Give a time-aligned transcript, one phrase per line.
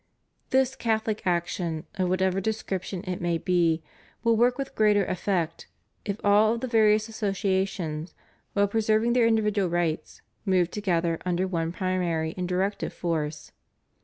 [0.49, 3.83] This Catholic action, of whatever description it may be,
[4.23, 5.67] will work with greater effect
[6.05, 8.15] if all of the various asso ciations,
[8.53, 13.51] while preserving their individual rights, move together under one primary and directive force.